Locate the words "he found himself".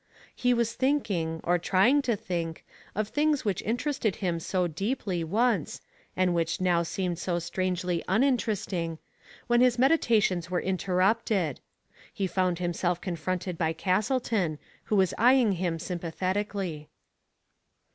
12.11-12.99